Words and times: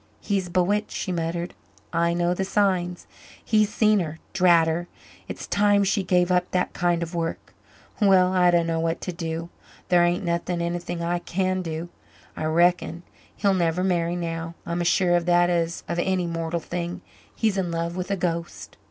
"He's 0.19 0.49
bewitched," 0.49 0.89
she 0.89 1.11
muttered. 1.11 1.53
"I 1.93 2.15
know 2.15 2.33
the 2.33 2.43
signs. 2.43 3.05
He's 3.45 3.71
seen 3.71 3.99
her 3.99 4.17
drat 4.33 4.67
her! 4.67 4.87
It's 5.27 5.45
time 5.45 5.83
she 5.83 6.01
gave 6.01 6.31
up 6.31 6.49
that 6.49 6.73
kind 6.73 7.03
of 7.03 7.13
work. 7.13 7.53
Well, 8.01 8.33
I 8.33 8.49
dunno 8.49 8.79
what 8.79 8.99
to 9.01 9.11
do 9.11 9.49
thar 9.89 10.03
ain't 10.03 10.27
anything 10.27 11.03
I 11.03 11.19
can 11.19 11.61
do, 11.61 11.89
I 12.35 12.45
reckon. 12.45 13.03
He'll 13.35 13.53
never 13.53 13.83
marry 13.83 14.15
now 14.15 14.55
I'm 14.65 14.81
as 14.81 14.87
sure 14.87 15.15
of 15.15 15.27
that 15.27 15.51
as 15.51 15.83
of 15.87 15.99
any 15.99 16.25
mortal 16.25 16.59
thing. 16.59 17.01
He's 17.35 17.55
in 17.55 17.69
love 17.69 17.95
with 17.95 18.09
a 18.09 18.17
ghost." 18.17 18.77